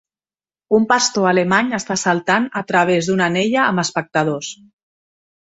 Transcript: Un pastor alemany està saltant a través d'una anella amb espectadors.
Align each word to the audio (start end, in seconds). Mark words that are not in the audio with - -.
Un 0.77 0.85
pastor 0.93 1.27
alemany 1.31 1.69
està 1.79 1.97
saltant 2.05 2.47
a 2.63 2.65
través 2.73 3.11
d'una 3.11 3.29
anella 3.35 3.63
amb 3.67 3.85
espectadors. 3.87 4.53